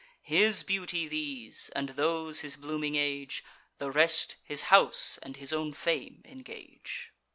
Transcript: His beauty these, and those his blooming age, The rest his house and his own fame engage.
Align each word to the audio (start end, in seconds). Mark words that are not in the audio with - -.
His 0.23 0.63
beauty 0.63 1.07
these, 1.07 1.69
and 1.75 1.89
those 1.89 2.39
his 2.39 2.55
blooming 2.55 2.95
age, 2.95 3.43
The 3.77 3.91
rest 3.91 4.37
his 4.43 4.63
house 4.73 5.19
and 5.21 5.37
his 5.37 5.53
own 5.53 5.73
fame 5.73 6.23
engage. 6.25 7.13